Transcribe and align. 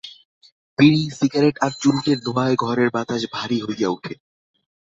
বিড়ি, 0.79 1.03
সিগারেট 1.17 1.55
আর 1.61 1.71
চুরুটের 1.81 2.17
ধোঁয়ায় 2.19 2.55
ঘরের 2.55 2.89
বাতাস 2.89 3.21
ভারী 3.33 3.57
হইয়া 3.61 3.89
ওঠে। 3.89 4.13